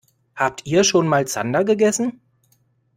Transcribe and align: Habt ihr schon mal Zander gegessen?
Habt 0.35 0.65
ihr 0.65 0.83
schon 0.83 1.07
mal 1.07 1.27
Zander 1.27 1.63
gegessen? 1.63 2.21